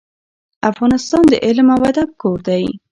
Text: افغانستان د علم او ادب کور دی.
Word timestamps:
افغانستان 0.71 1.23
د 1.31 1.33
علم 1.45 1.67
او 1.75 1.79
ادب 1.89 2.09
کور 2.21 2.39
دی. 2.47 2.65